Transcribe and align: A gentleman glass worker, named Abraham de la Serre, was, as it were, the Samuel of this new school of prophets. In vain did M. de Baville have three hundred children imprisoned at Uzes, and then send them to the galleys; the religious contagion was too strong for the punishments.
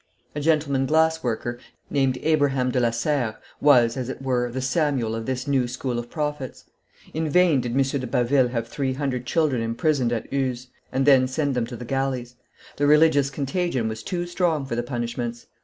A 0.33 0.39
gentleman 0.41 0.87
glass 0.87 1.21
worker, 1.21 1.59
named 1.91 2.17
Abraham 2.23 2.71
de 2.71 2.79
la 2.79 2.89
Serre, 2.89 3.37
was, 3.59 3.95
as 3.95 4.09
it 4.09 4.19
were, 4.19 4.49
the 4.49 4.59
Samuel 4.59 5.13
of 5.13 5.27
this 5.27 5.45
new 5.45 5.67
school 5.67 5.99
of 5.99 6.09
prophets. 6.09 6.65
In 7.13 7.29
vain 7.29 7.61
did 7.61 7.73
M. 7.73 7.83
de 7.99 8.07
Baville 8.07 8.47
have 8.47 8.67
three 8.67 8.93
hundred 8.93 9.27
children 9.27 9.61
imprisoned 9.61 10.11
at 10.11 10.27
Uzes, 10.31 10.69
and 10.91 11.05
then 11.05 11.27
send 11.27 11.53
them 11.53 11.67
to 11.67 11.75
the 11.75 11.85
galleys; 11.85 12.33
the 12.77 12.87
religious 12.87 13.29
contagion 13.29 13.87
was 13.87 14.01
too 14.01 14.25
strong 14.25 14.65
for 14.65 14.75
the 14.75 14.81
punishments. 14.81 15.45